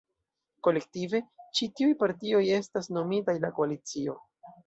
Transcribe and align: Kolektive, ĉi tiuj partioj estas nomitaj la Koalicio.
Kolektive, 0.67 1.19
ĉi 1.59 1.67
tiuj 1.79 1.91
partioj 1.99 2.41
estas 2.57 2.91
nomitaj 2.97 3.35
la 3.45 3.55
Koalicio. 3.59 4.17